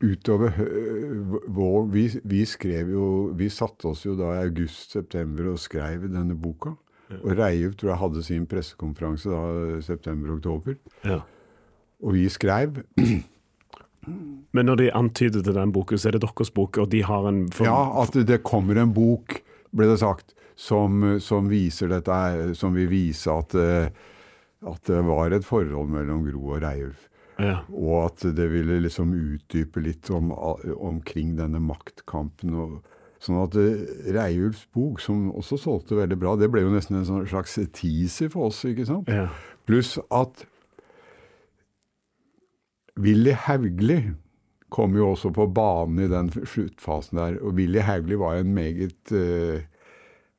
[0.00, 0.54] Utover
[1.58, 6.36] vår vi, vi skrev jo Vi satte oss jo da i august-september og skrev denne
[6.38, 6.76] boka.
[7.20, 10.78] Og Reiulf tror jeg hadde sin pressekonferanse da september-oktober.
[11.04, 11.20] ja.
[12.06, 12.82] Og vi skrev
[14.54, 17.26] Men når de antyder til den boken, så er det deres bok, og de har
[17.28, 19.40] en for, Ja, at det kommer en bok,
[19.74, 23.90] ble det sagt, som, som viser dette som vil vise at, eh,
[24.64, 27.08] at det var et forhold mellom Gro og Reiulf.
[27.42, 27.58] ja.
[27.68, 32.54] Og at det ville liksom utdype litt om, omkring denne maktkampen.
[32.56, 32.78] Og,
[33.20, 33.84] sånn at eh,
[34.16, 38.30] Reiulfs bok, som også solgte veldig bra, det ble jo nesten en sånn slags teaser
[38.32, 39.10] for oss, ikke sant?
[39.12, 39.28] Ja.
[39.68, 40.46] Pluss at
[43.02, 44.00] Willy Haugli
[44.72, 47.38] kom jo også på banen i den sluttfasen der.
[47.42, 49.64] Og Willy Haugli var en meget eh,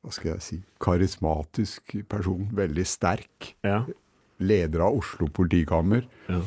[0.02, 2.46] hva skal jeg si, karismatisk person.
[2.56, 3.52] Veldig sterk.
[3.66, 3.82] Ja.
[4.38, 6.06] Leder av Oslo politikammer.
[6.30, 6.42] Ja.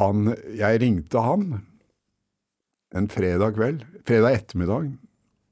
[0.00, 1.60] Han, jeg ringte han
[2.94, 4.90] en fredag kveld, fredag ettermiddag,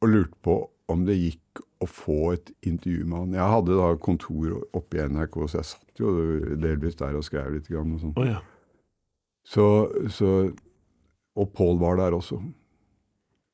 [0.02, 0.56] og lurte på
[0.90, 3.36] om det gikk å få et intervju med han.
[3.38, 6.14] Jeg hadde da kontor oppe i NRK, så jeg satt jo
[6.62, 7.70] delvis der og skrev litt.
[7.70, 8.18] Grann og sånt.
[8.18, 8.42] Oh, ja.
[9.44, 9.64] Så,
[10.08, 10.52] så,
[11.36, 12.38] og Pål var der også.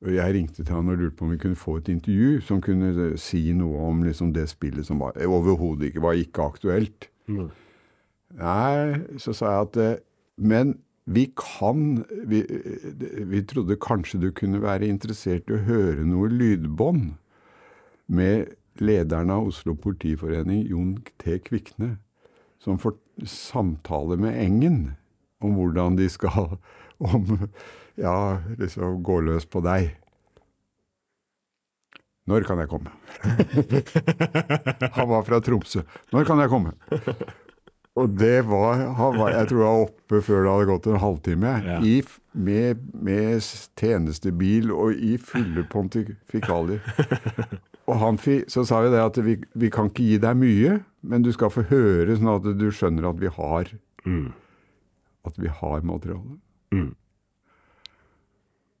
[0.05, 2.61] Og jeg ringte til han og lurte på om vi kunne få et intervju som
[2.63, 7.09] kunne si noe om liksom det spillet som var overhodet ikke var ikke aktuelt.
[7.27, 7.49] Mm.
[8.39, 9.97] Nei, så sa jeg at eh,
[10.37, 10.77] Men
[11.09, 16.29] vi kan vi, eh, vi trodde kanskje du kunne være interessert i å høre noe
[16.31, 17.17] lydbånd
[18.07, 21.39] med lederen av Oslo politiforening, Jon T.
[21.43, 21.97] Kvikne,
[22.63, 22.95] som får
[23.27, 24.79] samtale med Engen
[25.43, 26.57] om hvordan de skal
[27.09, 27.47] om,
[27.99, 29.93] ja, liksom gå løs på deg.
[32.29, 32.91] Når kan jeg komme?
[34.97, 35.81] Han var fra Tromsø.
[36.13, 36.75] Når kan jeg komme?
[37.97, 41.01] Og det var, han var Jeg tror jeg var oppe før det hadde gått en
[41.01, 41.53] halvtime.
[41.65, 41.79] Ja.
[41.83, 41.95] I,
[42.31, 43.41] med, med
[43.79, 46.79] tjenestebil og i fulle pontifikalier.
[47.89, 51.25] Og han så sa vi det at vi, vi kan ikke gi deg mye, men
[51.25, 53.73] du skal få høre sånn at du skjønner at vi har
[55.27, 56.39] At vi har materiale.
[56.71, 56.93] Mm.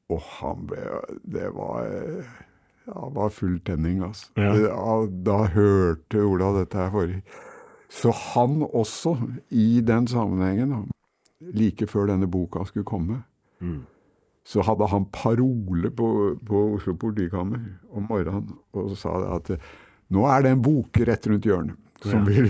[0.09, 0.83] Og han ble
[1.25, 1.85] Det var
[2.89, 4.31] ja, det var full tenning, altså.
[4.39, 4.53] Ja.
[4.57, 4.93] Ja,
[5.25, 7.21] da hørte Ola dette her forrige
[7.89, 9.15] Så han også,
[9.49, 10.89] i den sammenhengen,
[11.53, 13.23] like før denne boka skulle komme,
[14.45, 16.09] så hadde han parole på,
[16.45, 17.59] på Oslo politikammer
[17.93, 19.69] om morgenen og sa det at
[20.09, 21.77] nå er det en bok rett rundt hjørnet.
[22.05, 22.49] Som vil,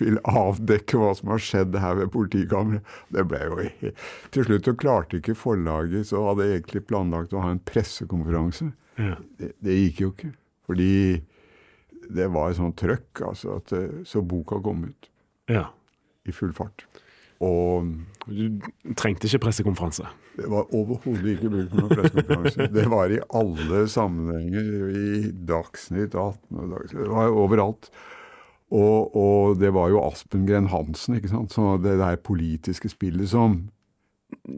[0.00, 2.92] vil avdekke hva som har skjedd her ved politikammeret.
[3.14, 3.92] Det ble jo
[4.34, 8.70] Til slutt så klarte ikke forlaget, så hadde jeg egentlig planlagt å ha en pressekonferanse.
[8.98, 9.16] Ja.
[9.40, 10.32] Det, det gikk jo ikke.
[10.68, 10.92] Fordi
[12.08, 13.58] det var et sånt trøkk, altså.
[13.60, 13.74] At,
[14.08, 15.10] så boka kom ut
[15.52, 15.68] ja.
[16.28, 16.86] i full fart.
[17.44, 17.86] Og
[18.26, 18.58] Du
[18.98, 20.08] trengte ikke pressekonferanse.
[20.36, 22.68] det var overhodet ikke bruk for noen pressekonferanse.
[22.74, 24.70] Det var i alle sammenhenger.
[24.90, 27.04] I Dagsnytt 18 og Dagsnytt.
[27.04, 27.90] Det var overalt.
[28.70, 31.54] Og, og det var jo Aspengren Hansen, ikke sant.
[31.56, 33.62] Så det der politiske spillet som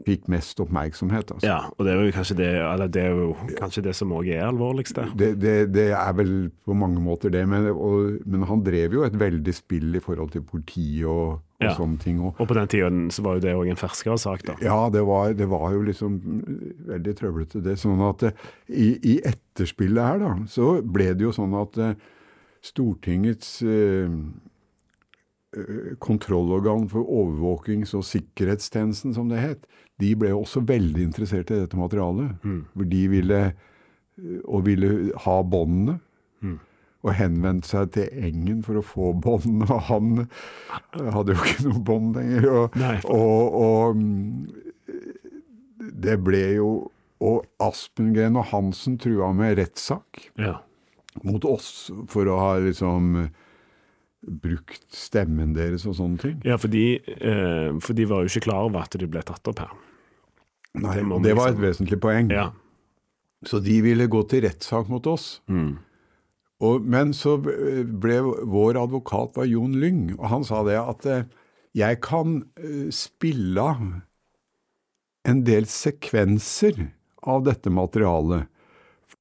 [0.03, 1.29] fikk mest oppmerksomhet.
[1.31, 1.47] Altså.
[1.47, 4.27] Ja, og det er jo kanskje det, eller det, er jo kanskje det som òg
[4.27, 5.05] er alvorligste.
[5.15, 6.33] Det, det, det er vel
[6.67, 10.33] på mange måter det, men, og, men han drev jo et veldig spill i forhold
[10.35, 11.71] til politiet og, og Ja.
[11.77, 12.19] sånne ting.
[12.19, 14.57] Og, Og på den tiden så var jo det òg en ferskere sak, da.
[14.65, 16.19] Ja, det var, det var jo liksom
[16.91, 17.77] veldig trøblete, det.
[17.79, 21.95] Sånn at eh, i, i etterspillet her, da, så ble det jo sånn at eh,
[22.61, 24.11] Stortingets eh,
[25.57, 29.65] eh, kontrollorgan for overvåkings- og sikkerhetstjenesten, som det het,
[30.01, 32.35] de ble også veldig interessert i dette materialet.
[32.75, 33.41] For de ville,
[34.17, 35.99] eh, og ville ha båndene.
[37.01, 40.27] Og henvendte seg til Engen for å få bånd, og han
[40.93, 42.45] hadde jo ikke noe bånd lenger.
[42.51, 42.75] Og,
[43.09, 44.45] og, og mm,
[46.05, 46.67] det ble jo
[47.21, 50.59] Og Aspengren og Hansen trua med rettssak Ja.
[51.23, 53.29] Mot oss for å ha liksom eh,
[54.21, 56.41] brukt stemmen deres og sånne ting.
[56.47, 59.47] Ja, for de, eh, for de var jo ikke klar over at de ble tatt
[59.51, 59.71] opp her.
[60.73, 62.29] Nei, Det det var liksom- et vesentlig poeng.
[62.31, 62.51] Ja.
[63.43, 65.41] Så de ville gå til rettssak mot oss.
[66.61, 71.23] Og, men så ble vår advokat var Jon Lyng, og han sa det at eh,
[71.73, 74.01] jeg kan eh, spille av
[75.25, 76.91] en del sekvenser
[77.23, 78.47] av dette materialet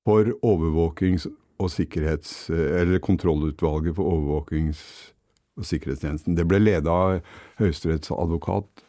[0.05, 1.27] for overvåkings-
[1.61, 2.51] og sikkerhets...
[2.51, 5.13] Eller kontrollutvalget for overvåkings-
[5.61, 6.37] og sikkerhetstjenesten.
[6.39, 7.21] Det ble ledet av
[7.61, 8.85] høyesterettsadvokat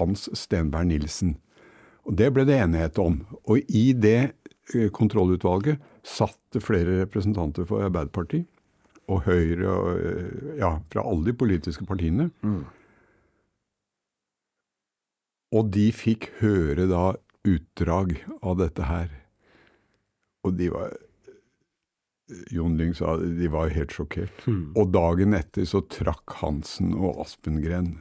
[0.00, 1.36] Hans Stenberg Nilsen.
[2.06, 3.20] Og Det ble det enighet om.
[3.46, 4.32] Og i det
[4.74, 8.46] eh, kontrollutvalget satt det flere representanter for Arbeiderpartiet
[9.06, 12.30] og Høyre, og, eh, ja, fra alle de politiske partiene.
[15.54, 17.14] Og de fikk høre da
[17.46, 19.10] utdrag av dette her.
[20.46, 20.94] Og de var
[22.50, 24.46] Jon Lyng sa de var helt sjokkert.
[24.74, 27.92] Og dagen etter så trakk Hansen og Aspengren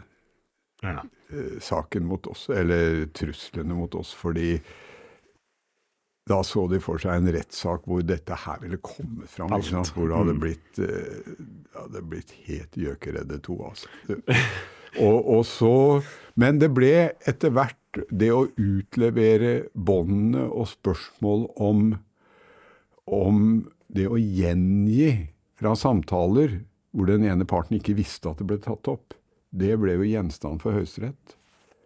[0.82, 1.04] ja.
[1.30, 4.58] eh, saken mot oss, eller truslene mot oss, fordi
[6.26, 9.52] da så de for seg en rettssak hvor dette her ville komme fram.
[9.54, 13.60] Hvor det hadde blitt, eh, det hadde blitt helt gjøkeredde to.
[13.68, 13.92] Altså.
[14.96, 15.76] Og, og så,
[16.40, 21.82] men det ble etter hvert det å utlevere båndene og spørsmål om,
[23.12, 23.42] om
[23.96, 25.12] det å gjengi
[25.60, 26.60] fra samtaler
[26.96, 29.16] hvor den ene parten ikke visste at det ble tatt opp,
[29.56, 31.36] det ble jo gjenstand for Høyesterett.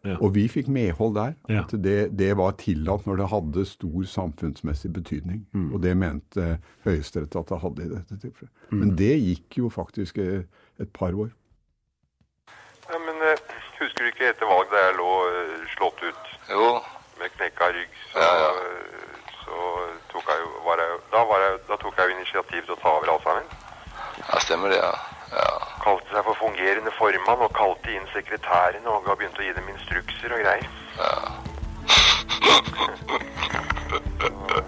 [0.08, 0.16] Ja.
[0.24, 1.34] Og vi fikk medhold der.
[1.52, 1.66] Ja.
[1.66, 5.42] At det, det var tillatt når det hadde stor samfunnsmessig betydning.
[5.52, 5.74] Mm.
[5.74, 6.46] Og det mente
[6.86, 8.54] Høyesterett at det hadde i dette tilfellet.
[8.70, 8.80] Mm.
[8.80, 10.46] Men det gikk jo faktisk eh,
[10.80, 11.34] et par år.
[12.88, 13.44] Ja, men eh,
[13.82, 16.70] husker du ikke etter valget da jeg lå eh, slått ut Jo,
[17.20, 18.50] med knekka rygg, så, Ja, ja.
[20.14, 22.90] Tok jeg var jeg, da, var jeg, da tok jeg jo initiativ til å ta
[22.98, 23.46] over sammen.
[24.18, 24.94] ja, stemmer det, ja.
[25.36, 25.48] ja.
[25.84, 30.30] Kalte seg for fungerende formann og kalte inn sekretærene og begynte å gi dem instrukser
[30.36, 30.68] og greier.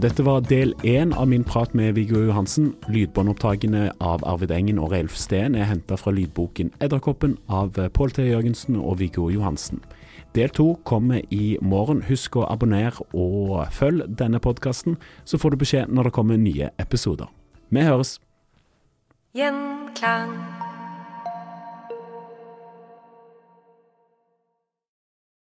[0.03, 2.73] Dette var del én av min prat med Viggo Johansen.
[2.91, 8.25] Lydbåndopptakene av Arvid Engen og Reilf Steen er henta fra lydboken 'Edderkoppen' av Pål T.
[8.27, 9.79] Jørgensen og Viggo Johansen.
[10.35, 12.01] Del to kommer i morgen.
[12.01, 16.69] Husk å abonnere og følg denne podkasten, så får du beskjed når det kommer nye
[16.79, 17.31] episoder.
[17.69, 18.19] Vi høres.
[19.33, 20.52] Gjenklang.